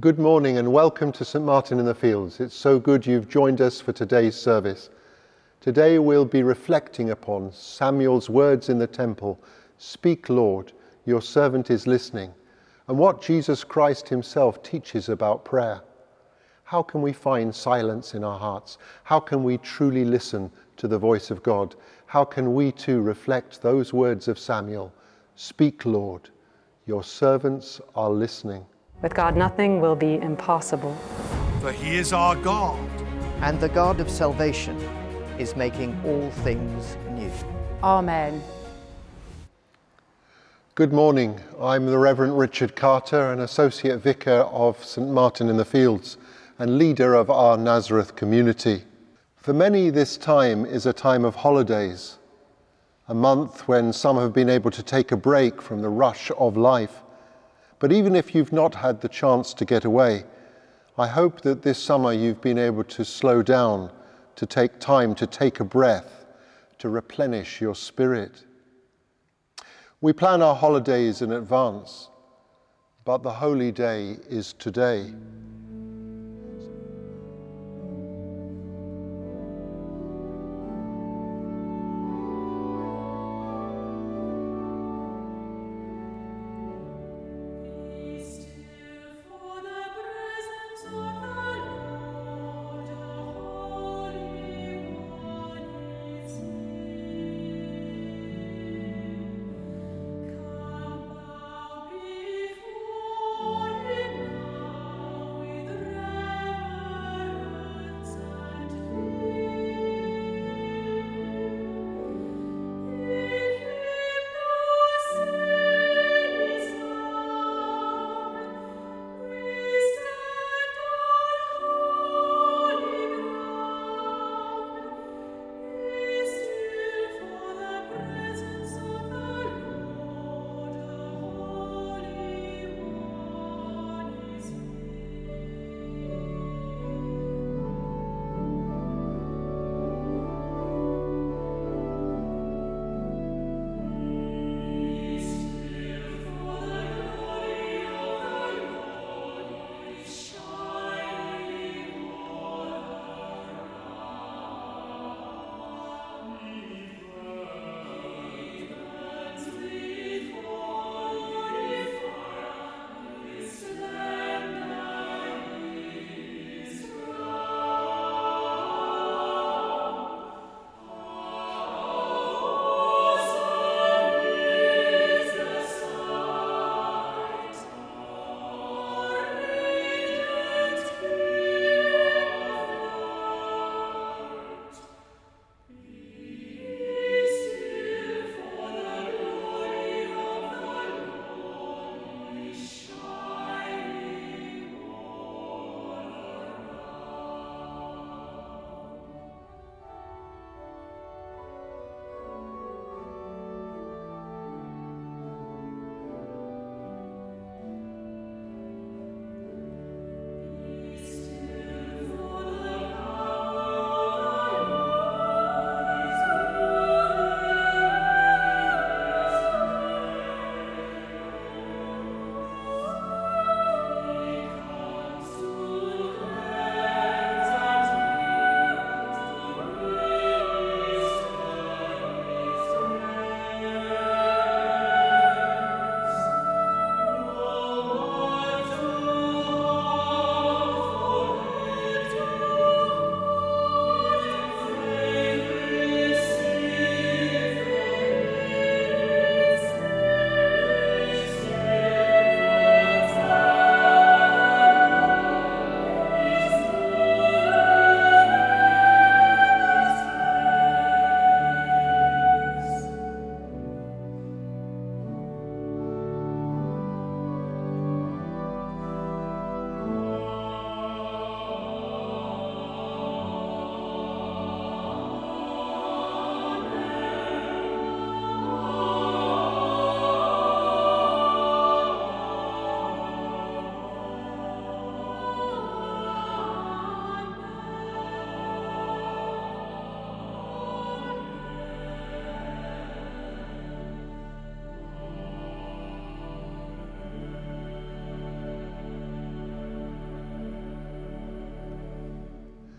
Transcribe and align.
Good 0.00 0.18
morning 0.18 0.58
and 0.58 0.70
welcome 0.70 1.10
to 1.12 1.24
St 1.24 1.44
Martin 1.44 1.80
in 1.80 1.86
the 1.86 1.94
Fields. 1.94 2.38
It's 2.38 2.54
so 2.54 2.78
good 2.78 3.04
you've 3.04 3.28
joined 3.28 3.60
us 3.60 3.80
for 3.80 3.92
today's 3.92 4.36
service. 4.36 4.90
Today 5.60 5.98
we'll 5.98 6.24
be 6.24 6.44
reflecting 6.44 7.10
upon 7.10 7.50
Samuel's 7.50 8.30
words 8.30 8.68
in 8.68 8.78
the 8.78 8.86
temple 8.86 9.40
Speak, 9.78 10.28
Lord, 10.28 10.72
your 11.04 11.20
servant 11.20 11.70
is 11.70 11.88
listening, 11.88 12.32
and 12.86 12.96
what 12.96 13.20
Jesus 13.20 13.64
Christ 13.64 14.08
himself 14.08 14.62
teaches 14.62 15.08
about 15.08 15.44
prayer. 15.44 15.80
How 16.62 16.82
can 16.82 17.02
we 17.02 17.12
find 17.12 17.52
silence 17.52 18.14
in 18.14 18.22
our 18.22 18.38
hearts? 18.38 18.78
How 19.02 19.18
can 19.18 19.42
we 19.42 19.58
truly 19.58 20.04
listen 20.04 20.52
to 20.76 20.86
the 20.86 20.98
voice 20.98 21.30
of 21.32 21.42
God? 21.42 21.74
How 22.06 22.24
can 22.24 22.54
we 22.54 22.70
too 22.70 23.00
reflect 23.00 23.62
those 23.62 23.92
words 23.92 24.28
of 24.28 24.38
Samuel 24.38 24.92
Speak, 25.34 25.84
Lord, 25.84 26.30
your 26.86 27.02
servants 27.02 27.80
are 27.96 28.10
listening. 28.10 28.64
With 29.00 29.14
God, 29.14 29.36
nothing 29.36 29.80
will 29.80 29.94
be 29.94 30.14
impossible. 30.14 30.92
For 31.60 31.70
he 31.70 31.98
is 31.98 32.12
our 32.12 32.34
God. 32.34 32.76
And 33.42 33.60
the 33.60 33.68
God 33.68 34.00
of 34.00 34.10
salvation 34.10 34.76
is 35.38 35.54
making 35.54 35.96
all 36.04 36.30
things 36.42 36.96
new. 37.12 37.30
Amen. 37.84 38.42
Good 40.74 40.92
morning. 40.92 41.40
I'm 41.60 41.86
the 41.86 41.96
Reverend 41.96 42.36
Richard 42.36 42.74
Carter, 42.74 43.32
an 43.32 43.38
Associate 43.38 43.98
Vicar 43.98 44.40
of 44.50 44.84
St 44.84 45.08
Martin 45.08 45.48
in 45.48 45.56
the 45.56 45.64
Fields 45.64 46.16
and 46.58 46.76
leader 46.76 47.14
of 47.14 47.30
our 47.30 47.56
Nazareth 47.56 48.16
community. 48.16 48.82
For 49.36 49.52
many, 49.52 49.90
this 49.90 50.16
time 50.16 50.66
is 50.66 50.86
a 50.86 50.92
time 50.92 51.24
of 51.24 51.36
holidays, 51.36 52.18
a 53.06 53.14
month 53.14 53.68
when 53.68 53.92
some 53.92 54.16
have 54.16 54.32
been 54.32 54.50
able 54.50 54.72
to 54.72 54.82
take 54.82 55.12
a 55.12 55.16
break 55.16 55.62
from 55.62 55.82
the 55.82 55.88
rush 55.88 56.32
of 56.36 56.56
life 56.56 57.02
but 57.78 57.92
even 57.92 58.16
if 58.16 58.34
you've 58.34 58.52
not 58.52 58.74
had 58.74 59.00
the 59.00 59.08
chance 59.08 59.54
to 59.54 59.64
get 59.64 59.84
away, 59.84 60.24
I 60.96 61.06
hope 61.06 61.42
that 61.42 61.62
this 61.62 61.80
summer 61.80 62.12
you've 62.12 62.40
been 62.40 62.58
able 62.58 62.84
to 62.84 63.04
slow 63.04 63.42
down, 63.42 63.92
to 64.36 64.46
take 64.46 64.80
time 64.80 65.14
to 65.16 65.26
take 65.26 65.60
a 65.60 65.64
breath, 65.64 66.26
to 66.78 66.88
replenish 66.88 67.60
your 67.60 67.74
spirit. 67.74 68.44
We 70.00 70.12
plan 70.12 70.42
our 70.42 70.54
holidays 70.54 71.22
in 71.22 71.32
advance, 71.32 72.08
but 73.04 73.22
the 73.22 73.32
holy 73.32 73.72
day 73.72 74.16
is 74.28 74.52
today. 74.54 75.12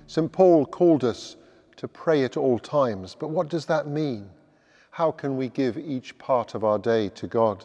St. 0.10 0.32
Paul 0.32 0.66
called 0.66 1.04
us 1.04 1.36
to 1.78 1.88
pray 1.88 2.24
at 2.24 2.36
all 2.36 2.58
times, 2.58 3.16
but 3.20 3.30
what 3.30 3.48
does 3.48 3.68
that 3.68 3.86
mean? 3.86 4.28
How 4.90 5.12
can 5.12 5.38
we 5.38 5.50
give 5.50 5.78
each 5.78 6.18
part 6.18 6.56
of 6.56 6.64
our 6.64 6.80
day 6.80 7.10
to 7.10 7.28
God? 7.28 7.64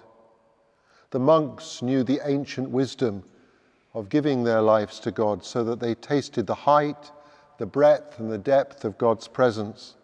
The 1.08 1.18
monks 1.18 1.80
knew 1.80 2.04
the 2.04 2.20
ancient 2.22 2.68
wisdom 2.68 3.24
of 3.94 4.10
giving 4.10 4.44
their 4.44 4.60
lives 4.60 5.00
to 5.00 5.10
God 5.10 5.42
so 5.42 5.64
that 5.64 5.80
they 5.80 5.94
tasted 5.94 6.46
the 6.46 6.54
height, 6.54 7.10
the 7.56 7.64
breadth, 7.64 8.20
and 8.20 8.30
the 8.30 8.36
depth 8.36 8.84
of 8.84 8.98
God's 8.98 9.26
presence, 9.26 9.96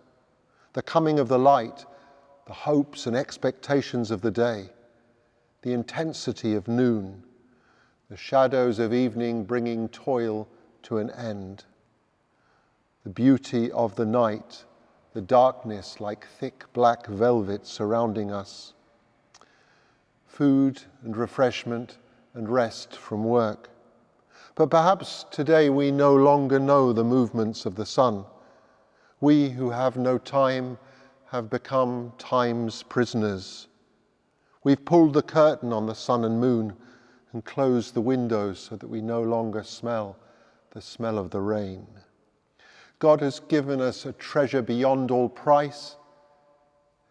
the 0.73 0.81
coming 0.81 1.19
of 1.19 1.29
the 1.29 1.39
light, 1.39 1.85
the 2.47 2.55
hopes 2.55 3.07
and 3.07 3.15
expectations 3.15 4.11
of 4.11 4.23
the 4.23 4.31
day, 4.31 4.71
the 5.61 5.75
intensity 5.75 6.55
of 6.55 6.69
noon, 6.69 7.23
the 8.09 8.17
shadows 8.17 8.79
of 8.79 8.95
evening 8.95 9.45
bringing 9.45 9.91
toil 9.91 10.49
to 10.85 10.97
an 10.97 11.11
end, 11.11 11.67
the 13.03 13.11
beauty 13.11 13.73
of 13.73 13.97
the 13.97 14.05
night, 14.05 14.65
the 15.15 15.23
darkness 15.23 16.01
like 16.01 16.27
thick 16.39 16.65
black 16.75 17.07
velvet 17.07 17.67
surrounding 17.67 18.31
us, 18.31 18.75
food 20.27 20.83
and 21.03 21.17
refreshment 21.17 21.97
and 22.35 22.49
rest 22.49 22.95
from 22.95 23.25
work. 23.25 23.71
But 24.55 24.71
perhaps 24.71 25.25
today 25.31 25.71
we 25.71 25.91
no 25.91 26.15
longer 26.15 26.59
know 26.59 26.93
the 26.93 27.03
movements 27.05 27.65
of 27.65 27.75
the 27.75 27.87
sun. 27.87 28.27
We 29.21 29.49
who 29.49 29.71
have 29.71 29.97
no 29.97 30.19
time 30.19 30.77
have 31.27 31.49
become 31.49 32.13
time's 32.19 32.83
prisoners. 32.83 33.69
We've 34.63 34.85
pulled 34.85 35.15
the 35.15 35.23
curtain 35.23 35.73
on 35.73 35.87
the 35.87 35.95
sun 35.95 36.25
and 36.25 36.39
moon 36.39 36.77
and 37.33 37.45
closed 37.45 37.95
the 37.95 38.01
windows 38.03 38.59
so 38.59 38.77
that 38.77 38.89
we 38.89 39.01
no 39.01 39.23
longer 39.23 39.63
smell 39.63 40.17
the 40.73 40.83
smell 40.83 41.19
of 41.19 41.31
the 41.31 41.41
rain. 41.41 41.87
God 43.01 43.23
has 43.23 43.41
given 43.41 43.81
us 43.81 44.05
a 44.05 44.13
treasure 44.13 44.61
beyond 44.61 45.11
all 45.11 45.31
price, 45.31 45.97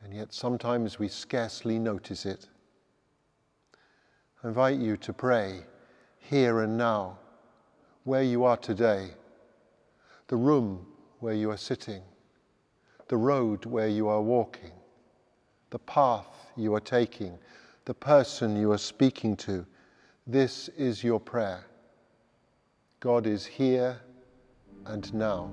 and 0.04 0.14
yet 0.14 0.32
sometimes 0.32 1.00
we 1.00 1.08
scarcely 1.08 1.80
notice 1.80 2.28
it. 2.28 2.48
I 4.44 4.50
invite 4.50 4.78
you 4.78 4.98
to 4.98 5.12
pray 5.12 5.62
here 6.20 6.62
and 6.62 6.78
now, 6.78 7.18
where 8.04 8.22
you 8.22 8.44
are 8.44 8.56
today, 8.56 9.10
the 10.28 10.36
room 10.38 10.86
where 11.22 11.34
you 11.34 11.50
are 11.50 11.58
sitting, 11.58 12.04
the 13.08 13.18
road 13.18 13.66
where 13.66 13.88
you 13.88 14.08
are 14.10 14.22
walking, 14.22 14.72
the 15.72 15.80
path 15.80 16.52
you 16.56 16.76
are 16.76 16.80
taking, 16.80 17.36
the 17.86 17.96
person 17.96 18.56
you 18.56 18.72
are 18.72 18.78
speaking 18.78 19.36
to. 19.38 19.66
This 20.28 20.70
is 20.70 21.04
your 21.04 21.20
prayer. 21.20 21.66
God 23.00 23.26
is 23.26 23.44
here 23.44 24.00
and 24.90 25.14
now. 25.14 25.52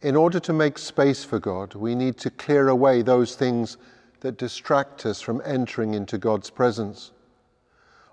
In 0.00 0.14
order 0.14 0.38
to 0.38 0.52
make 0.52 0.78
space 0.78 1.24
for 1.24 1.40
God, 1.40 1.74
we 1.74 1.96
need 1.96 2.16
to 2.18 2.30
clear 2.30 2.68
away 2.68 3.02
those 3.02 3.34
things 3.34 3.78
that 4.20 4.38
distract 4.38 5.04
us 5.04 5.20
from 5.20 5.42
entering 5.44 5.94
into 5.94 6.18
God's 6.18 6.50
presence. 6.50 7.10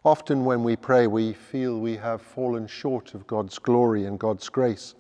Often, 0.04 0.46
when 0.46 0.64
we 0.64 0.76
pray, 0.76 1.06
we 1.06 1.34
feel 1.34 1.80
we 1.80 1.98
have 1.98 2.24
fallen 2.24 2.66
short 2.66 3.14
of 3.14 3.28
God's 3.28 3.60
glory 3.60 4.06
and 4.06 4.20
God's 4.20 4.50
grace. 4.50 4.96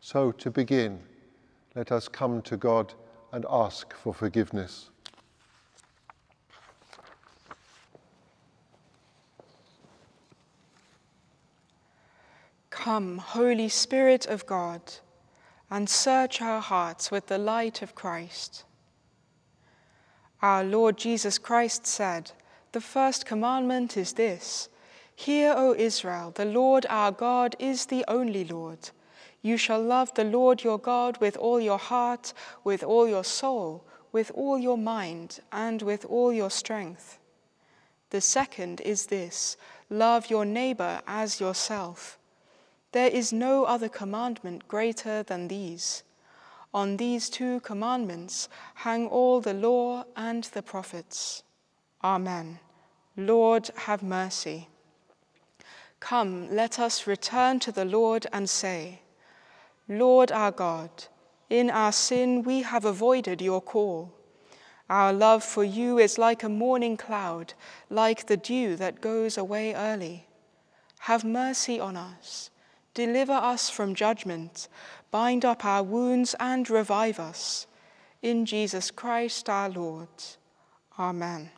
So, 0.00 0.30
to 0.32 0.50
begin, 0.50 1.00
let 1.74 1.90
us 1.90 2.06
come 2.06 2.40
to 2.42 2.56
God 2.56 2.94
and 3.32 3.44
ask 3.50 3.92
for 3.94 4.14
forgiveness. 4.14 4.90
Come, 12.70 13.18
Holy 13.18 13.68
Spirit 13.68 14.26
of 14.26 14.46
God, 14.46 14.80
and 15.70 15.88
search 15.88 16.40
our 16.40 16.60
hearts 16.60 17.10
with 17.10 17.26
the 17.26 17.38
light 17.38 17.82
of 17.82 17.94
Christ. 17.94 18.64
Our 20.42 20.62
Lord 20.62 20.98
Jesus 20.98 21.38
Christ 21.38 21.86
said, 21.86 22.32
The 22.72 22.80
first 22.80 23.24
commandment 23.24 23.96
is 23.96 24.12
this 24.12 24.68
Hear, 25.14 25.54
O 25.56 25.74
Israel, 25.74 26.32
the 26.34 26.44
Lord 26.44 26.86
our 26.90 27.12
God 27.12 27.56
is 27.58 27.86
the 27.86 28.04
only 28.08 28.44
Lord. 28.44 28.90
You 29.42 29.56
shall 29.56 29.82
love 29.82 30.12
the 30.14 30.24
Lord 30.24 30.64
your 30.64 30.78
God 30.78 31.18
with 31.18 31.36
all 31.36 31.60
your 31.60 31.78
heart, 31.78 32.32
with 32.64 32.82
all 32.82 33.06
your 33.06 33.24
soul, 33.24 33.84
with 34.10 34.30
all 34.34 34.58
your 34.58 34.78
mind, 34.78 35.40
and 35.52 35.82
with 35.82 36.04
all 36.06 36.32
your 36.32 36.50
strength. 36.50 37.18
The 38.10 38.20
second 38.20 38.80
is 38.80 39.06
this 39.06 39.56
love 39.90 40.30
your 40.30 40.44
neighbor 40.44 41.00
as 41.06 41.40
yourself. 41.40 42.18
There 42.94 43.08
is 43.08 43.32
no 43.32 43.64
other 43.64 43.88
commandment 43.88 44.68
greater 44.68 45.24
than 45.24 45.48
these. 45.48 46.04
On 46.72 46.96
these 46.96 47.28
two 47.28 47.58
commandments 47.58 48.48
hang 48.74 49.08
all 49.08 49.40
the 49.40 49.52
law 49.52 50.04
and 50.14 50.44
the 50.44 50.62
prophets. 50.62 51.42
Amen. 52.04 52.60
Lord, 53.16 53.68
have 53.74 54.04
mercy. 54.04 54.68
Come, 55.98 56.48
let 56.54 56.78
us 56.78 57.08
return 57.08 57.58
to 57.60 57.72
the 57.72 57.84
Lord 57.84 58.28
and 58.32 58.48
say, 58.48 59.00
Lord 59.88 60.30
our 60.30 60.52
God, 60.52 60.90
in 61.50 61.70
our 61.70 61.90
sin 61.90 62.44
we 62.44 62.62
have 62.62 62.84
avoided 62.84 63.42
your 63.42 63.60
call. 63.60 64.12
Our 64.88 65.12
love 65.12 65.42
for 65.42 65.64
you 65.64 65.98
is 65.98 66.16
like 66.16 66.44
a 66.44 66.48
morning 66.48 66.96
cloud, 66.96 67.54
like 67.90 68.28
the 68.28 68.36
dew 68.36 68.76
that 68.76 69.00
goes 69.00 69.36
away 69.36 69.74
early. 69.74 70.28
Have 71.00 71.24
mercy 71.24 71.80
on 71.80 71.96
us 71.96 72.50
Deliver 72.94 73.32
us 73.32 73.68
from 73.68 73.94
judgment, 73.94 74.68
bind 75.10 75.44
up 75.44 75.64
our 75.64 75.82
wounds, 75.82 76.34
and 76.38 76.68
revive 76.70 77.18
us. 77.18 77.66
In 78.22 78.46
Jesus 78.46 78.90
Christ 78.90 79.50
our 79.50 79.68
Lord. 79.68 80.08
Amen. 80.98 81.50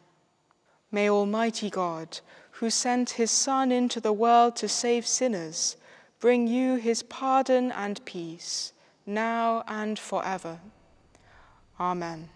May 0.91 1.11
Almighty 1.11 1.71
God, 1.71 2.21
who 2.53 2.71
sent 2.71 3.11
his 3.11 3.31
Son 3.31 3.71
into 3.71 4.01
the 4.01 4.13
world 4.13 4.57
to 4.57 4.69
save 4.69 5.07
sinners, 5.07 5.77
bring 6.21 6.47
you 6.47 6.77
his 6.77 7.03
pardon 7.03 7.71
and 7.71 8.03
peace, 8.07 8.73
now 9.05 9.63
and 9.69 9.99
forever. 9.99 10.59
Amen. 11.79 12.31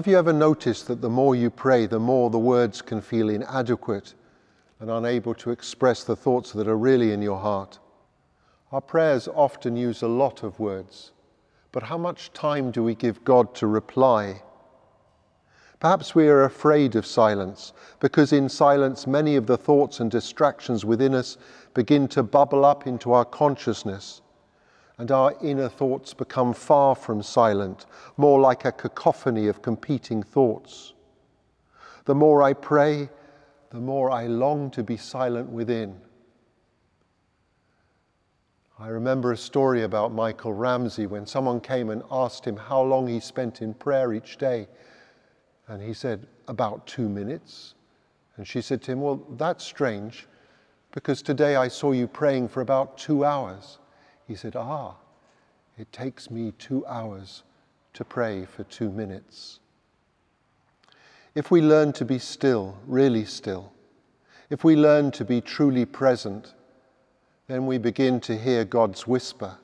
Have 0.00 0.06
you 0.06 0.16
ever 0.16 0.32
noticed 0.32 0.86
that 0.86 1.02
the 1.02 1.10
more 1.10 1.34
you 1.34 1.50
pray, 1.50 1.84
the 1.84 2.00
more 2.00 2.30
the 2.30 2.38
words 2.38 2.80
can 2.80 3.02
feel 3.02 3.28
inadequate 3.28 4.14
and 4.80 4.90
unable 4.90 5.34
to 5.34 5.50
express 5.50 6.04
the 6.04 6.16
thoughts 6.16 6.52
that 6.52 6.66
are 6.66 6.78
really 6.78 7.12
in 7.12 7.20
your 7.20 7.38
heart? 7.38 7.78
Our 8.72 8.80
prayers 8.80 9.28
often 9.28 9.76
use 9.76 10.00
a 10.00 10.08
lot 10.08 10.42
of 10.42 10.58
words, 10.58 11.12
but 11.70 11.82
how 11.82 11.98
much 11.98 12.32
time 12.32 12.70
do 12.70 12.82
we 12.82 12.94
give 12.94 13.22
God 13.24 13.54
to 13.56 13.66
reply? 13.66 14.42
Perhaps 15.80 16.14
we 16.14 16.28
are 16.28 16.44
afraid 16.44 16.96
of 16.96 17.04
silence 17.04 17.74
because 17.98 18.32
in 18.32 18.48
silence 18.48 19.06
many 19.06 19.36
of 19.36 19.46
the 19.46 19.58
thoughts 19.58 20.00
and 20.00 20.10
distractions 20.10 20.82
within 20.82 21.14
us 21.14 21.36
begin 21.74 22.08
to 22.08 22.22
bubble 22.22 22.64
up 22.64 22.86
into 22.86 23.12
our 23.12 23.26
consciousness 23.26 24.22
and 25.00 25.10
our 25.10 25.34
inner 25.40 25.70
thoughts 25.70 26.12
become 26.12 26.52
far 26.52 26.94
from 26.94 27.22
silent, 27.22 27.86
more 28.18 28.38
like 28.38 28.66
a 28.66 28.72
cacophony 28.72 29.46
of 29.46 29.62
competing 29.62 30.22
thoughts. 30.22 30.92
The 32.04 32.14
more 32.14 32.42
I 32.42 32.52
pray, 32.52 33.08
the 33.70 33.80
more 33.80 34.10
I 34.10 34.26
long 34.26 34.70
to 34.72 34.82
be 34.82 34.98
silent 34.98 35.48
within. 35.48 35.98
I 38.78 38.88
remember 38.88 39.32
a 39.32 39.38
story 39.38 39.84
about 39.84 40.12
Michael 40.12 40.52
Ramsey 40.52 41.06
when 41.06 41.24
someone 41.24 41.62
came 41.62 41.88
and 41.88 42.02
asked 42.10 42.44
him 42.44 42.58
how 42.58 42.82
long 42.82 43.08
he 43.08 43.20
spent 43.20 43.62
in 43.62 43.72
prayer 43.72 44.12
each 44.12 44.36
day. 44.36 44.68
And 45.66 45.82
he 45.82 45.94
said, 45.94 46.26
About 46.46 46.86
two 46.86 47.08
minutes. 47.08 47.72
And 48.36 48.46
she 48.46 48.60
said 48.60 48.82
to 48.82 48.92
him, 48.92 49.00
Well, 49.00 49.26
that's 49.38 49.64
strange 49.64 50.26
because 50.92 51.22
today 51.22 51.56
I 51.56 51.68
saw 51.68 51.92
you 51.92 52.06
praying 52.06 52.48
for 52.48 52.60
about 52.60 52.98
two 52.98 53.24
hours. 53.24 53.78
He 54.30 54.36
said, 54.36 54.54
Ah, 54.54 54.94
it 55.76 55.90
takes 55.90 56.30
me 56.30 56.52
two 56.56 56.86
hours 56.86 57.42
to 57.94 58.04
pray 58.04 58.44
for 58.44 58.62
two 58.62 58.88
minutes. 58.88 59.58
If 61.34 61.50
we 61.50 61.60
learn 61.60 61.92
to 61.94 62.04
be 62.04 62.20
still, 62.20 62.78
really 62.86 63.24
still, 63.24 63.72
if 64.48 64.62
we 64.62 64.76
learn 64.76 65.10
to 65.12 65.24
be 65.24 65.40
truly 65.40 65.84
present, 65.84 66.54
then 67.48 67.66
we 67.66 67.76
begin 67.76 68.20
to 68.20 68.38
hear 68.38 68.64
God's 68.64 69.04
whisper. 69.04 69.58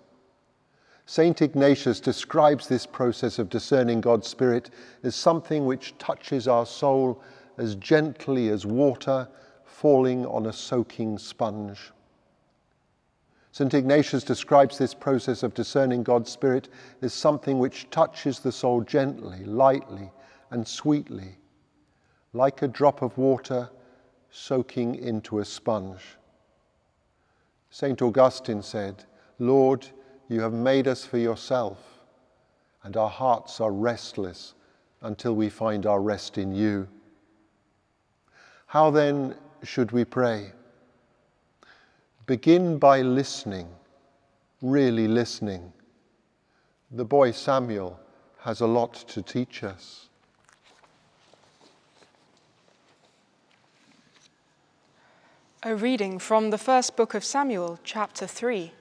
St. 1.04 1.40
Ignatius 1.40 2.00
describes 2.00 2.66
this 2.66 2.86
process 2.86 3.38
of 3.38 3.48
discerning 3.48 4.00
God's 4.00 4.26
Spirit 4.26 4.70
as 5.04 5.14
something 5.14 5.64
which 5.64 5.96
touches 5.98 6.48
our 6.48 6.66
soul 6.66 7.22
as 7.56 7.76
gently 7.76 8.48
as 8.48 8.66
water 8.66 9.28
falling 9.64 10.26
on 10.26 10.46
a 10.46 10.52
soaking 10.52 11.18
sponge. 11.18 11.92
St. 13.56 13.72
Ignatius 13.72 14.22
describes 14.22 14.76
this 14.76 14.92
process 14.92 15.42
of 15.42 15.54
discerning 15.54 16.02
God's 16.02 16.30
Spirit 16.30 16.68
as 17.00 17.14
something 17.14 17.58
which 17.58 17.88
touches 17.88 18.38
the 18.38 18.52
soul 18.52 18.82
gently, 18.82 19.46
lightly, 19.46 20.12
and 20.50 20.68
sweetly, 20.68 21.38
like 22.34 22.60
a 22.60 22.68
drop 22.68 23.00
of 23.00 23.16
water 23.16 23.70
soaking 24.30 24.96
into 24.96 25.38
a 25.38 25.44
sponge. 25.46 26.02
St. 27.70 28.02
Augustine 28.02 28.60
said, 28.60 29.06
Lord, 29.38 29.86
you 30.28 30.42
have 30.42 30.52
made 30.52 30.86
us 30.86 31.06
for 31.06 31.16
yourself, 31.16 31.78
and 32.82 32.94
our 32.94 33.08
hearts 33.08 33.58
are 33.58 33.72
restless 33.72 34.52
until 35.00 35.34
we 35.34 35.48
find 35.48 35.86
our 35.86 36.02
rest 36.02 36.36
in 36.36 36.54
you. 36.54 36.86
How 38.66 38.90
then 38.90 39.34
should 39.62 39.92
we 39.92 40.04
pray? 40.04 40.52
Begin 42.26 42.78
by 42.78 43.02
listening, 43.02 43.68
really 44.60 45.06
listening. 45.06 45.72
The 46.90 47.04
boy 47.04 47.30
Samuel 47.30 48.00
has 48.40 48.60
a 48.60 48.66
lot 48.66 48.94
to 48.94 49.22
teach 49.22 49.62
us. 49.62 50.08
A 55.62 55.76
reading 55.76 56.18
from 56.18 56.50
the 56.50 56.58
first 56.58 56.96
book 56.96 57.14
of 57.14 57.24
Samuel, 57.24 57.78
chapter 57.84 58.26
3. 58.26 58.72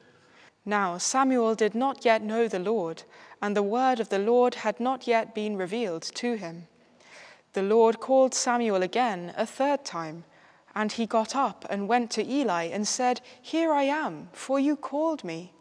Now 0.65 0.97
Samuel 0.97 1.53
did 1.53 1.75
not 1.75 2.03
yet 2.03 2.23
know 2.23 2.47
the 2.47 2.57
Lord, 2.57 3.03
and 3.43 3.55
the 3.55 3.61
word 3.61 3.99
of 3.99 4.09
the 4.09 4.17
Lord 4.17 4.55
had 4.55 4.79
not 4.79 5.05
yet 5.05 5.35
been 5.35 5.55
revealed 5.55 6.01
to 6.15 6.33
him. 6.33 6.67
The 7.53 7.61
Lord 7.61 7.99
called 7.99 8.33
Samuel 8.33 8.81
again 8.81 9.35
a 9.37 9.45
third 9.45 9.85
time, 9.85 10.23
and 10.75 10.91
he 10.91 11.05
got 11.05 11.35
up 11.35 11.65
and 11.69 11.87
went 11.87 12.11
to 12.11 12.29
Eli 12.29 12.63
and 12.63 12.87
said, 12.87 13.21
Here 13.41 13.71
I 13.71 13.83
am, 13.83 14.29
for 14.33 14.59
you 14.59 14.75
called 14.75 15.23
me. 15.23 15.53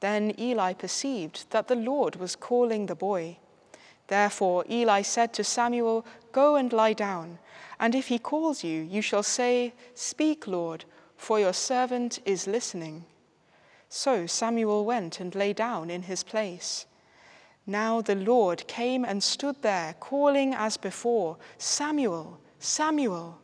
Then 0.00 0.34
Eli 0.38 0.72
perceived 0.72 1.48
that 1.50 1.68
the 1.68 1.76
Lord 1.76 2.16
was 2.16 2.34
calling 2.34 2.86
the 2.86 2.96
boy. 2.96 3.38
Therefore 4.08 4.64
Eli 4.68 5.02
said 5.02 5.32
to 5.34 5.44
Samuel, 5.44 6.04
Go 6.32 6.56
and 6.56 6.72
lie 6.72 6.92
down, 6.92 7.38
and 7.78 7.94
if 7.94 8.08
he 8.08 8.18
calls 8.18 8.64
you, 8.64 8.82
you 8.82 9.00
shall 9.00 9.22
say, 9.22 9.74
Speak, 9.94 10.46
Lord, 10.46 10.84
for 11.16 11.38
your 11.38 11.52
servant 11.52 12.18
is 12.24 12.48
listening. 12.48 13.04
So 13.88 14.26
Samuel 14.26 14.84
went 14.84 15.20
and 15.20 15.34
lay 15.34 15.52
down 15.52 15.88
in 15.88 16.02
his 16.02 16.24
place. 16.24 16.86
Now 17.66 18.00
the 18.00 18.16
Lord 18.16 18.66
came 18.66 19.04
and 19.04 19.22
stood 19.22 19.62
there, 19.62 19.94
calling 20.00 20.52
as 20.52 20.76
before, 20.76 21.36
Samuel, 21.58 22.40
Samuel. 22.58 23.38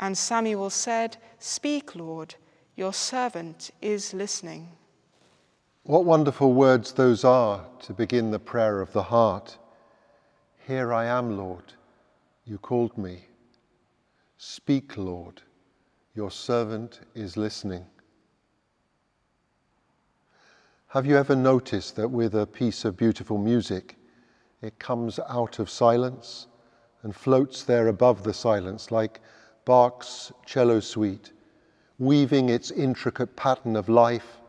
And 0.00 0.16
Samuel 0.16 0.70
said, 0.70 1.16
Speak, 1.38 1.94
Lord, 1.94 2.34
your 2.76 2.92
servant 2.92 3.70
is 3.80 4.12
listening. 4.12 4.72
What 5.84 6.04
wonderful 6.04 6.52
words 6.54 6.92
those 6.92 7.24
are 7.24 7.66
to 7.80 7.92
begin 7.92 8.30
the 8.30 8.38
prayer 8.38 8.80
of 8.80 8.92
the 8.92 9.02
heart. 9.02 9.58
Here 10.66 10.92
I 10.92 11.04
am, 11.04 11.36
Lord, 11.36 11.74
you 12.46 12.58
called 12.58 12.96
me. 12.96 13.26
Speak, 14.38 14.96
Lord, 14.96 15.42
your 16.14 16.30
servant 16.30 17.00
is 17.14 17.36
listening. 17.36 17.84
Have 20.88 21.06
you 21.06 21.16
ever 21.16 21.36
noticed 21.36 21.96
that 21.96 22.08
with 22.08 22.34
a 22.34 22.46
piece 22.46 22.84
of 22.84 22.96
beautiful 22.96 23.36
music, 23.36 23.96
it 24.62 24.78
comes 24.78 25.18
out 25.28 25.58
of 25.58 25.68
silence 25.68 26.46
and 27.02 27.14
floats 27.14 27.64
there 27.64 27.88
above 27.88 28.22
the 28.22 28.32
silence 28.32 28.90
like 28.90 29.20
Bach's 29.64 30.32
cello 30.44 30.80
suite, 30.80 31.32
weaving 31.98 32.48
its 32.48 32.70
intricate 32.70 33.34
pattern 33.36 33.76
of 33.76 33.88
life 33.88 34.40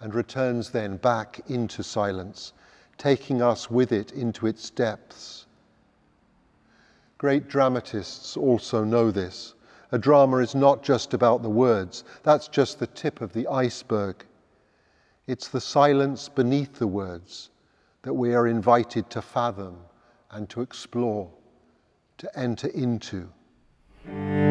and 0.00 0.14
returns 0.14 0.70
then 0.70 0.98
back 0.98 1.40
into 1.48 1.82
silence, 1.82 2.52
taking 2.98 3.40
us 3.40 3.70
with 3.70 3.90
it 3.90 4.12
into 4.12 4.46
its 4.46 4.70
depths. 4.70 5.46
Great 7.16 7.48
dramatists 7.48 8.36
also 8.36 8.84
know 8.84 9.10
this. 9.10 9.54
A 9.92 9.98
drama 9.98 10.38
is 10.38 10.54
not 10.54 10.82
just 10.82 11.14
about 11.14 11.42
the 11.42 11.48
words, 11.48 12.04
that's 12.22 12.48
just 12.48 12.78
the 12.78 12.86
tip 12.88 13.20
of 13.20 13.32
the 13.32 13.46
iceberg. 13.46 14.26
It's 15.26 15.48
the 15.48 15.60
silence 15.60 16.28
beneath 16.28 16.78
the 16.78 16.86
words 16.86 17.50
that 18.02 18.12
we 18.12 18.34
are 18.34 18.46
invited 18.46 19.08
to 19.10 19.22
fathom 19.22 19.78
and 20.30 20.50
to 20.50 20.60
explore, 20.60 21.30
to 22.18 22.38
enter 22.38 22.68
into. 22.68 23.30
Mm-hmm. 24.06 24.43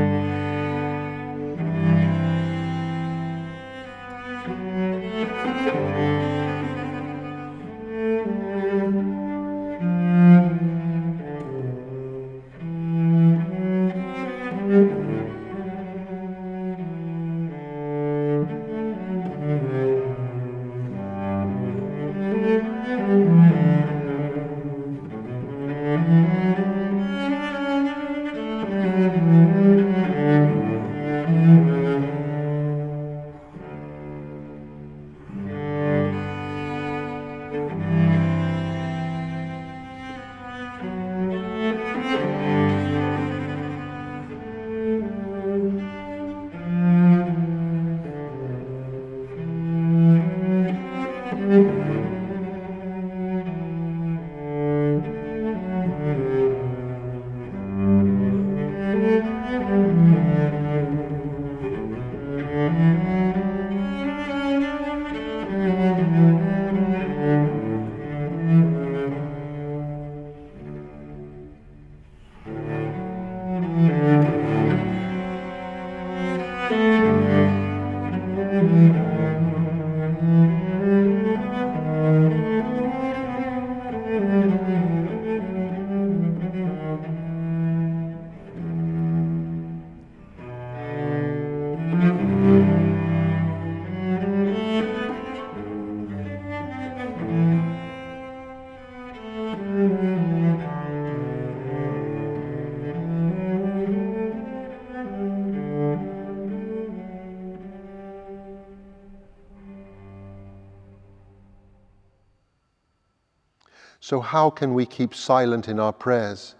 So, 114.03 114.19
how 114.19 114.49
can 114.49 114.73
we 114.73 114.85
keep 114.85 115.15
silent 115.15 115.69
in 115.69 115.79
our 115.79 115.93
prayers? 115.93 116.55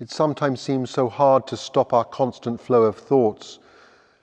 It 0.00 0.10
sometimes 0.10 0.60
seems 0.60 0.90
so 0.90 1.08
hard 1.08 1.46
to 1.46 1.56
stop 1.56 1.92
our 1.92 2.04
constant 2.04 2.60
flow 2.60 2.82
of 2.82 2.96
thoughts. 2.96 3.60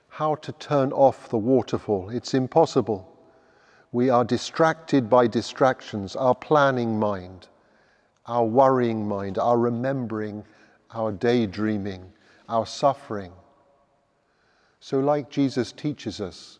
How 0.08 0.34
to 0.34 0.52
turn 0.52 0.92
off 0.92 1.30
the 1.30 1.38
waterfall? 1.38 2.10
It's 2.10 2.34
impossible. 2.34 3.08
We 3.92 4.10
are 4.10 4.26
distracted 4.26 5.08
by 5.08 5.26
distractions, 5.26 6.14
our 6.14 6.34
planning 6.34 6.98
mind, 6.98 7.48
our 8.26 8.44
worrying 8.44 9.08
mind, 9.08 9.38
our 9.38 9.56
remembering, 9.56 10.44
our 10.90 11.12
daydreaming, 11.12 12.12
our 12.46 12.66
suffering. 12.66 13.32
So, 14.80 15.00
like 15.00 15.30
Jesus 15.30 15.72
teaches 15.72 16.20
us, 16.20 16.58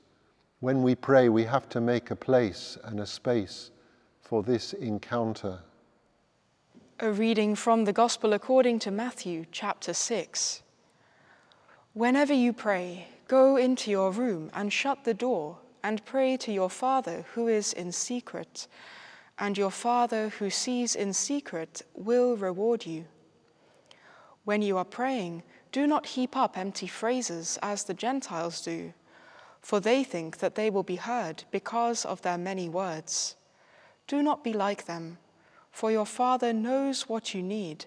when 0.61 0.83
we 0.83 0.95
pray, 0.95 1.29
we 1.29 1.45
have 1.45 1.69
to 1.69 1.81
make 1.83 2.11
a 2.11 2.17
place 2.17 2.79
and 2.85 2.99
a 3.01 3.07
space 3.07 3.71
for 4.33 4.43
this 4.43 4.73
encounter. 4.73 5.59
A 7.01 7.13
reading 7.13 7.55
from 7.55 7.85
the 7.85 7.93
Gospel 7.93 8.33
according 8.33 8.79
to 8.79 8.91
Matthew, 8.91 9.45
chapter 9.53 9.93
6. 9.93 10.63
Whenever 11.93 12.33
you 12.33 12.55
pray, 12.55 13.09
go 13.29 13.59
into 13.59 13.91
your 13.91 14.11
room 14.11 14.51
and 14.55 14.73
shut 14.73 15.05
the 15.05 15.13
door 15.13 15.59
and 15.83 16.03
pray 16.07 16.39
to 16.39 16.51
your 16.51 16.71
Father 16.71 17.27
who 17.35 17.47
is 17.47 17.75
in 17.75 17.93
secret, 17.93 18.69
and 19.39 19.59
your 19.59 19.71
Father 19.71 20.31
who 20.31 20.49
sees 20.49 20.97
in 20.97 21.13
secret 21.13 21.83
will 21.93 22.35
reward 22.35 22.87
you. 22.87 23.05
When 24.45 24.63
you 24.63 24.79
are 24.79 24.87
praying, 24.87 25.43
do 25.73 25.87
not 25.87 26.07
heap 26.07 26.35
up 26.39 26.57
empty 26.57 26.87
phrases 26.87 27.59
as 27.63 27.85
the 27.85 27.93
Gentiles 27.93 28.63
do, 28.63 28.95
for 29.61 29.79
they 29.79 30.03
think 30.03 30.39
that 30.39 30.55
they 30.55 30.71
will 30.71 30.85
be 30.85 30.97
heard 30.97 31.45
because 31.51 32.07
of 32.07 32.23
their 32.23 32.39
many 32.39 32.71
words. 32.71 33.37
Do 34.07 34.23
not 34.23 34.45
be 34.45 34.53
like 34.53 34.87
them, 34.87 35.19
for 35.71 35.91
your 35.91 36.07
Father 36.07 36.53
knows 36.53 37.09
what 37.09 37.35
you 37.35 37.43
need 37.43 37.87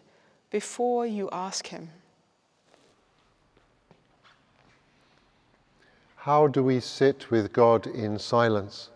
before 0.49 1.05
you 1.05 1.29
ask 1.31 1.67
Him. 1.67 1.89
How 6.15 6.47
do 6.47 6.63
we 6.63 6.79
sit 6.79 7.29
with 7.29 7.53
God 7.53 7.85
in 7.85 8.17
silence? 8.17 8.89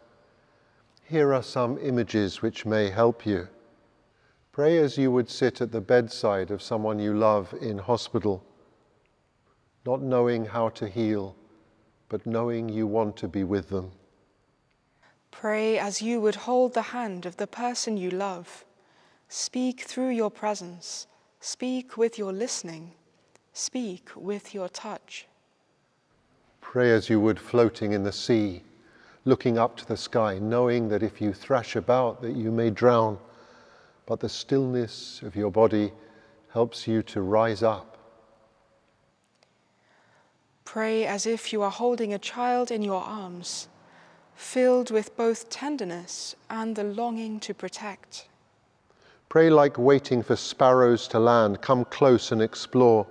Here 1.04 1.34
are 1.34 1.44
some 1.44 1.78
images 1.78 2.42
which 2.42 2.66
may 2.66 2.90
help 2.90 3.26
you. 3.26 3.48
Pray 4.52 4.80
as 4.80 4.98
you 4.98 5.12
would 5.12 5.30
sit 5.30 5.62
at 5.62 5.72
the 5.72 5.80
bedside 5.80 6.50
of 6.50 6.62
someone 6.62 6.98
you 6.98 7.14
love 7.14 7.54
in 7.62 7.78
hospital, 7.78 8.44
not 9.86 10.02
knowing 10.02 10.46
how 10.46 10.70
to 10.70 10.88
heal, 10.88 11.36
but 12.10 12.26
knowing 12.26 12.68
you 12.68 12.88
want 12.88 13.16
to 13.18 13.28
be 13.28 13.44
with 13.44 13.70
them. 13.70 13.92
Pray 15.32 15.78
as 15.78 16.02
you 16.02 16.20
would 16.20 16.36
hold 16.36 16.74
the 16.74 16.82
hand 16.82 17.26
of 17.26 17.38
the 17.38 17.48
person 17.48 17.98
you 17.98 18.10
love. 18.10 18.66
Speak 19.28 19.82
through 19.82 20.10
your 20.10 20.32
presence. 20.32 21.08
Speak 21.40 21.98
with 21.98 22.18
your 22.18 22.34
listening. 22.34 22.92
Speak 23.54 24.10
with 24.16 24.54
your 24.54 24.70
touch. 24.70 25.28
Pray 26.62 26.92
as 26.92 27.10
you 27.10 27.20
would 27.20 27.40
floating 27.40 27.94
in 27.94 28.04
the 28.04 28.12
sea, 28.12 28.64
looking 29.26 29.58
up 29.58 29.78
to 29.78 29.86
the 29.86 29.98
sky, 29.98 30.40
knowing 30.40 30.90
that 30.90 31.04
if 31.04 31.22
you 31.22 31.34
thrash 31.34 31.76
about 31.76 32.22
that 32.22 32.36
you 32.36 32.52
may 32.52 32.70
drown, 32.70 33.18
but 34.06 34.20
the 34.20 34.30
stillness 34.30 35.22
of 35.24 35.36
your 35.36 35.52
body 35.52 35.92
helps 36.52 36.88
you 36.88 37.02
to 37.04 37.22
rise 37.22 37.64
up. 37.64 37.98
Pray 40.66 41.06
as 41.06 41.26
if 41.26 41.52
you 41.54 41.62
are 41.62 41.72
holding 41.72 42.14
a 42.14 42.20
child 42.20 42.72
in 42.72 42.84
your 42.84 43.02
arms, 43.02 43.68
filled 44.40 44.90
with 44.90 45.16
both 45.18 45.50
tenderness 45.50 46.34
and 46.50 46.76
the 46.76 46.84
longing 46.84 47.42
to 47.42 47.54
protect. 47.54 48.26
Pray 49.28 49.50
like 49.50 49.78
waiting 49.78 50.24
for 50.24 50.38
sparrows 50.38 51.10
to 51.10 51.20
land, 51.20 51.62
come 51.62 51.84
close 51.86 52.32
and 52.32 52.42
explore, 52.42 53.06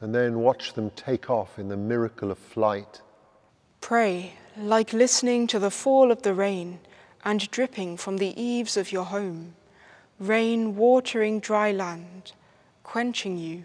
and 0.00 0.12
then 0.12 0.40
watch 0.40 0.72
them 0.74 0.90
take 0.90 1.30
off 1.30 1.60
in 1.60 1.68
the 1.68 1.76
miracle 1.76 2.32
of 2.32 2.38
flight. 2.38 3.00
Pray 3.80 4.34
like 4.58 4.92
listening 4.92 5.46
to 5.46 5.60
the 5.60 5.70
fall 5.70 6.10
of 6.10 6.22
the 6.22 6.34
rain 6.34 6.80
and 7.24 7.48
dripping 7.52 7.96
from 7.96 8.16
the 8.16 8.38
eaves 8.38 8.76
of 8.76 8.90
your 8.90 9.04
home, 9.04 9.54
rain 10.18 10.74
watering 10.74 11.38
dry 11.38 11.70
land, 11.70 12.32
quenching 12.82 13.38
you, 13.38 13.64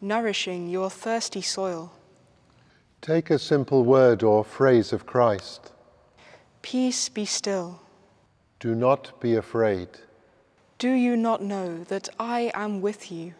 nourishing 0.00 0.68
your 0.68 0.90
thirsty 0.90 1.42
soil. 1.42 1.92
Take 3.00 3.30
a 3.30 3.38
simple 3.38 3.84
word 3.84 4.24
or 4.24 4.44
phrase 4.44 4.92
of 4.92 5.06
Christ. 5.06 5.71
Peace 6.62 7.08
be 7.08 7.24
still. 7.24 7.80
Do 8.60 8.74
not 8.74 9.20
be 9.20 9.34
afraid. 9.34 9.88
Do 10.78 10.90
you 10.90 11.16
not 11.16 11.42
know 11.42 11.84
that 11.84 12.08
I 12.18 12.52
am 12.54 12.80
with 12.80 13.10
you? 13.10 13.34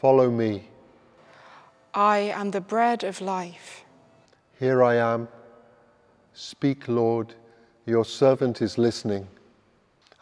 Follow 0.00 0.30
me. 0.30 0.68
I 1.92 2.18
am 2.18 2.52
the 2.52 2.60
bread 2.60 3.04
of 3.04 3.20
life. 3.20 3.84
Here 4.58 4.82
I 4.82 4.94
am. 4.94 5.28
Speak, 6.32 6.88
Lord. 6.88 7.34
Your 7.86 8.04
servant 8.04 8.62
is 8.62 8.78
listening. 8.78 9.28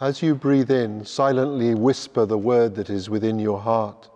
As 0.01 0.23
you 0.23 0.35
breathe 0.35 0.71
in, 0.71 1.05
silently 1.05 1.75
whisper 1.75 2.27
the 2.27 2.39
word 2.39 2.75
that 2.75 2.91
is 2.91 3.09
within 3.09 3.39
your 3.39 3.61
heart. 3.61 4.09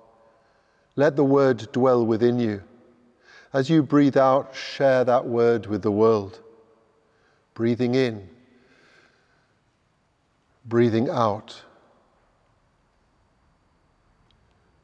Let 0.97 1.17
the 1.17 1.25
word 1.25 1.71
dwell 1.73 2.05
within 2.05 2.39
you. 2.39 2.63
As 3.53 3.71
you 3.71 3.83
breathe 3.83 4.17
out, 4.17 4.55
share 4.55 5.05
that 5.05 5.27
word 5.27 5.67
with 5.67 5.83
the 5.83 5.93
world. 5.93 6.41
Breathing 7.59 7.97
in, 7.97 8.29
breathing 10.65 11.11
out. 11.11 11.61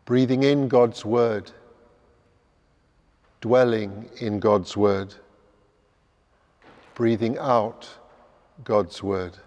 Breathing 0.06 0.42
in 0.42 0.66
God's 0.66 1.04
word, 1.04 1.52
dwelling 3.40 4.10
in 4.20 4.40
God's 4.40 4.76
word. 4.76 5.14
Breathing 6.96 7.38
out 7.38 7.88
God's 8.64 9.04
word. 9.04 9.38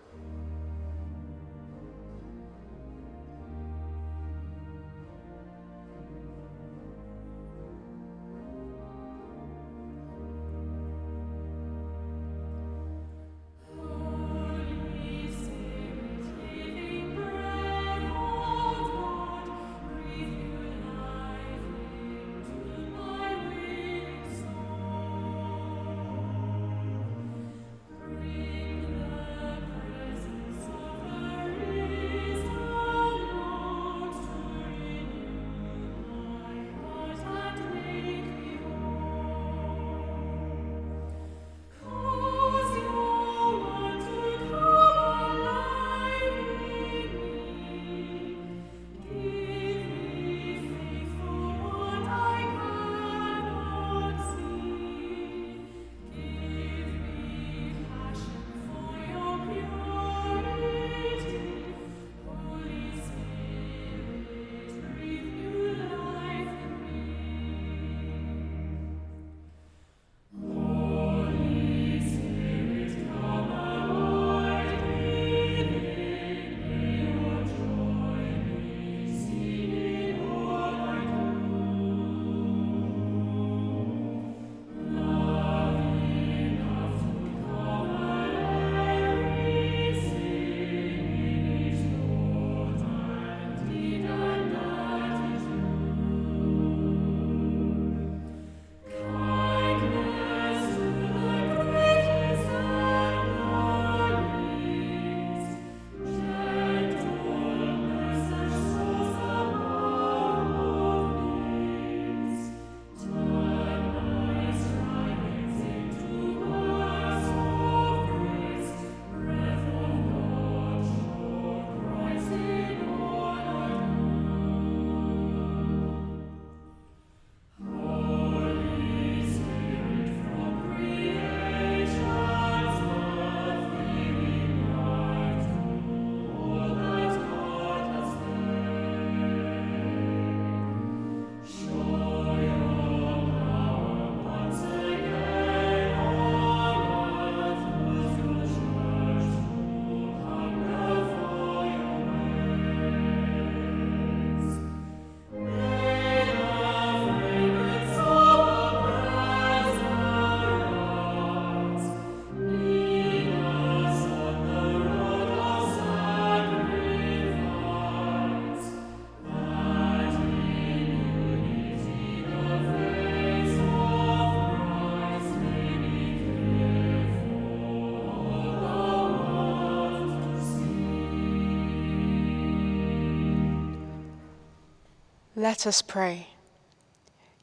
Let 185.39 185.67
us 185.67 185.83
pray. 185.83 186.29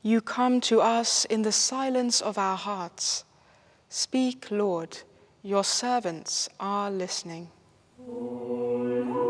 You 0.02 0.20
come 0.20 0.60
to 0.62 0.80
us 0.80 1.24
in 1.26 1.42
the 1.42 1.52
silence 1.52 2.20
of 2.20 2.36
our 2.38 2.56
hearts. 2.56 3.22
Speak, 3.88 4.50
Lord, 4.50 4.98
your 5.44 5.62
servants 5.62 6.48
are 6.58 6.90
listening. 6.90 7.50
Oh, 8.00 8.84
you 8.84 9.23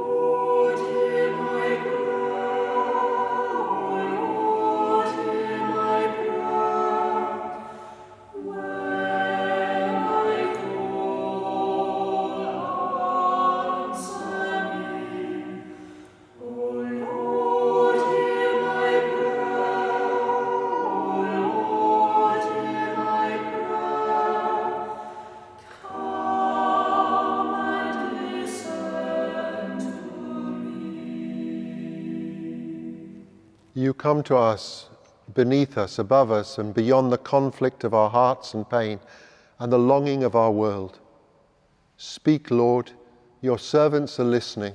come 34.05 34.23
to 34.23 34.37
us, 34.37 34.91
beneath 35.33 35.79
us, 35.79 35.99
above 35.99 36.31
us, 36.31 36.59
and 36.59 36.75
beyond 36.75 37.11
the 37.11 37.17
conflict 37.17 37.85
of 37.85 37.95
our 37.95 38.11
hearts 38.11 38.53
and 38.53 38.69
pain 38.69 39.01
and 39.61 39.73
the 39.73 39.79
longing 39.79 40.25
of 40.25 40.37
our 40.37 40.53
world. 40.53 40.99
Speak, 41.97 42.51
Lord, 42.51 42.93
your 43.41 43.59
servants 43.59 44.21
are 44.21 44.25
listening. 44.25 44.75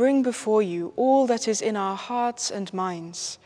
Bring 0.00 0.22
before 0.22 0.62
you 0.62 0.94
all 0.96 1.26
that 1.26 1.46
is 1.46 1.60
in 1.60 1.76
our 1.76 1.94
hearts 1.94 2.50
and 2.50 2.72
minds, 2.72 3.38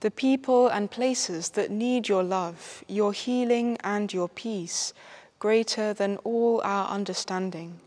the 0.00 0.10
people 0.10 0.66
and 0.66 0.90
places 0.90 1.50
that 1.50 1.70
need 1.70 2.08
your 2.08 2.24
love, 2.24 2.82
your 2.88 3.12
healing, 3.12 3.78
and 3.84 4.12
your 4.12 4.28
peace, 4.28 4.92
greater 5.38 5.94
than 5.94 6.16
all 6.24 6.60
our 6.64 6.88
understanding. 6.88 7.78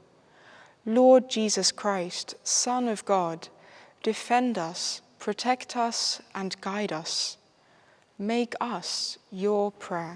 Lord 0.86 1.30
Jesus 1.30 1.70
Christ, 1.74 2.36
Son 2.46 2.88
of 2.88 3.04
God, 3.04 3.50
defend 4.04 4.58
us, 4.58 5.02
protect 5.20 5.76
us, 5.76 6.22
and 6.34 6.56
guide 6.62 6.94
us. 6.94 7.36
Make 8.18 8.54
us 8.62 9.18
your 9.34 9.70
prayer. 9.74 10.16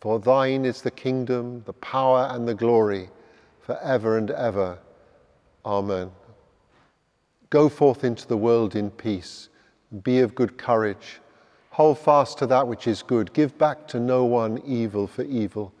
For 0.00 0.20
thine 0.20 0.64
is 0.64 0.82
the 0.82 0.90
kingdom, 0.90 1.62
the 1.66 1.72
power, 1.72 2.28
and 2.30 2.46
the 2.46 2.54
glory, 2.54 3.10
for 3.60 3.78
ever 3.80 4.16
and 4.16 4.30
ever. 4.30 4.78
Amen. 5.66 6.12
Go 7.50 7.68
forth 7.68 8.04
into 8.04 8.26
the 8.26 8.36
world 8.36 8.76
in 8.76 8.90
peace. 8.90 9.48
Be 10.02 10.20
of 10.20 10.34
good 10.34 10.56
courage. 10.56 11.20
Hold 11.70 11.98
fast 11.98 12.38
to 12.38 12.46
that 12.46 12.68
which 12.68 12.86
is 12.86 13.02
good. 13.02 13.32
Give 13.32 13.56
back 13.58 13.88
to 13.88 13.98
no 13.98 14.24
one 14.24 14.58
evil 14.64 15.06
for 15.06 15.22
evil. 15.22 15.72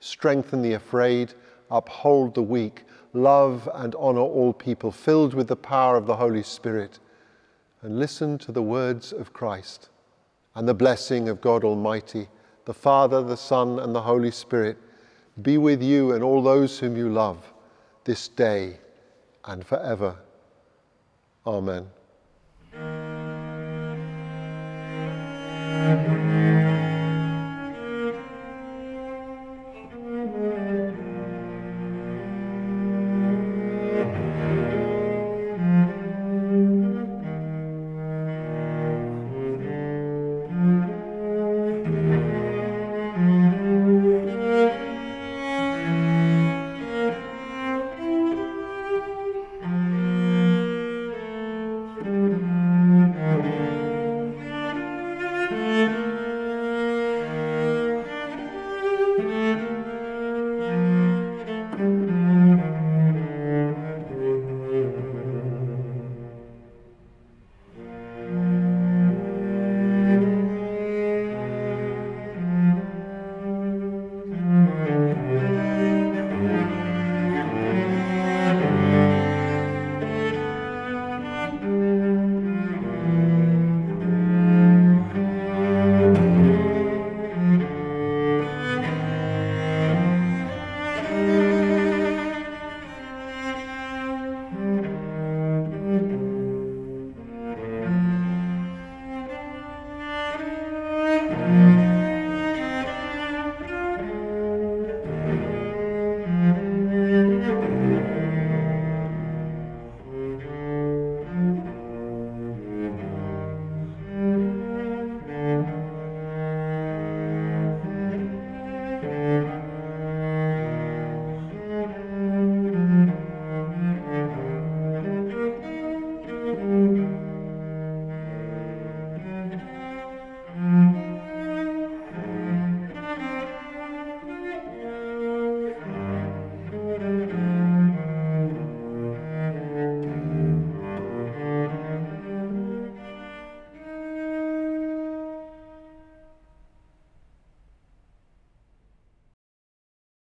Strengthen 0.00 0.62
the 0.62 0.74
afraid. 0.74 1.32
Uphold 1.70 2.34
the 2.34 2.42
weak. 2.42 2.84
Love 3.14 3.68
and 3.74 3.94
honor 3.94 4.20
all 4.20 4.52
people, 4.52 4.90
filled 4.90 5.34
with 5.34 5.48
the 5.48 5.56
power 5.56 5.96
of 5.96 6.06
the 6.06 6.16
Holy 6.16 6.42
Spirit. 6.42 6.98
And 7.82 7.98
listen 7.98 8.38
to 8.38 8.52
the 8.52 8.62
words 8.62 9.12
of 9.12 9.32
Christ 9.32 9.88
and 10.54 10.68
the 10.68 10.74
blessing 10.74 11.28
of 11.28 11.40
God 11.40 11.64
Almighty 11.64 12.28
the 12.64 12.74
Father, 12.74 13.22
the 13.22 13.36
Son, 13.36 13.78
and 13.78 13.94
the 13.94 14.02
Holy 14.02 14.30
Spirit 14.30 14.78
be 15.40 15.58
with 15.58 15.82
you 15.82 16.12
and 16.12 16.22
all 16.22 16.42
those 16.42 16.78
whom 16.78 16.96
you 16.96 17.08
love 17.08 17.52
this 18.04 18.28
day 18.28 18.78
and 19.44 19.64
forever. 19.64 20.16
Amen. 21.46 21.88